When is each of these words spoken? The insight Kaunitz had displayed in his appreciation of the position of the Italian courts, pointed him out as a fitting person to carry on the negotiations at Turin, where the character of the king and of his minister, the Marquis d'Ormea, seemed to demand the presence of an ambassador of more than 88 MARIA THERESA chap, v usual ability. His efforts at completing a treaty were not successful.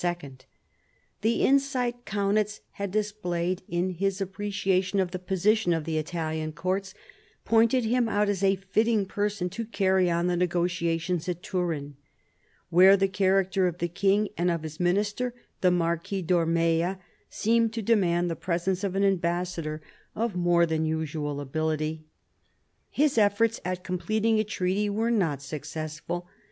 The 1.21 1.43
insight 1.43 2.05
Kaunitz 2.07 2.61
had 2.71 2.89
displayed 2.89 3.61
in 3.67 3.91
his 3.91 4.19
appreciation 4.19 4.99
of 4.99 5.11
the 5.11 5.19
position 5.19 5.73
of 5.73 5.83
the 5.83 5.99
Italian 5.99 6.53
courts, 6.53 6.95
pointed 7.45 7.85
him 7.85 8.09
out 8.09 8.27
as 8.27 8.41
a 8.43 8.55
fitting 8.55 9.05
person 9.05 9.47
to 9.51 9.63
carry 9.63 10.09
on 10.09 10.25
the 10.25 10.35
negotiations 10.35 11.29
at 11.29 11.43
Turin, 11.43 11.97
where 12.71 12.97
the 12.97 13.07
character 13.07 13.67
of 13.67 13.77
the 13.77 13.87
king 13.87 14.29
and 14.39 14.49
of 14.49 14.63
his 14.63 14.79
minister, 14.79 15.35
the 15.61 15.69
Marquis 15.69 16.23
d'Ormea, 16.23 16.97
seemed 17.29 17.71
to 17.73 17.83
demand 17.83 18.27
the 18.27 18.35
presence 18.35 18.83
of 18.83 18.95
an 18.95 19.03
ambassador 19.03 19.83
of 20.15 20.35
more 20.35 20.65
than 20.65 20.81
88 20.81 20.81
MARIA 20.81 20.97
THERESA 20.97 20.97
chap, 20.97 20.97
v 20.97 21.01
usual 21.13 21.39
ability. 21.41 22.05
His 22.89 23.17
efforts 23.19 23.59
at 23.63 23.83
completing 23.83 24.39
a 24.39 24.43
treaty 24.43 24.89
were 24.89 25.11
not 25.11 25.43
successful. 25.43 26.27